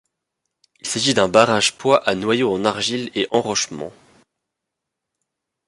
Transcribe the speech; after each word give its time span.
Il 0.79 0.87
s’agit 0.87 1.13
d’un 1.13 1.27
barrage-poids 1.27 2.03
à 2.09 2.15
noyau 2.15 2.51
en 2.51 2.65
argile 2.65 3.11
et 3.13 3.27
enrochements. 3.29 3.93